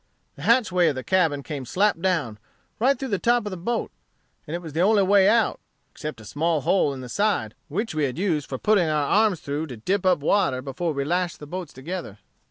The 0.35 0.41
hatch 0.41 0.71
way 0.71 0.89
of 0.89 0.95
the 0.95 1.03
cabin 1.03 1.43
came 1.43 1.63
slap 1.63 1.99
down, 1.99 2.39
right 2.79 2.97
through 2.97 3.09
the 3.09 3.19
top 3.19 3.45
of 3.45 3.51
the 3.51 3.55
boat; 3.55 3.91
and 4.47 4.55
it 4.55 4.59
was 4.59 4.73
the 4.73 4.81
only 4.81 5.03
way 5.03 5.29
out, 5.29 5.59
except 5.91 6.19
a 6.19 6.25
small 6.25 6.61
hole 6.61 6.91
in 6.91 7.01
the 7.01 7.07
side 7.07 7.53
which 7.67 7.93
we 7.93 8.05
had 8.05 8.17
used 8.17 8.49
for 8.49 8.57
putting 8.57 8.87
our 8.89 9.05
arms 9.05 9.41
through 9.41 9.67
to 9.67 9.77
dip 9.77 10.03
up 10.03 10.21
water 10.21 10.59
before 10.63 10.91
we 10.93 11.03
lashed 11.05 11.37
the 11.39 11.45
boats 11.45 11.71
together. 11.71 12.17